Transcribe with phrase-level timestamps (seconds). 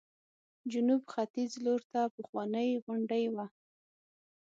[0.71, 3.45] جنوب ختیځ لورته پخوانۍ غونډۍ وه.